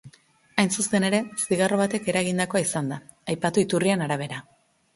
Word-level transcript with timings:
Hain 0.61 0.71
zuzen 0.83 1.05
ere, 1.09 1.19
zigarro 1.43 1.77
batek 1.83 2.09
eragindakoa 2.13 2.63
izan 2.67 2.91
da, 2.95 2.99
aipatu 3.35 3.67
iturrien 3.69 4.05
arabea. 4.09 4.45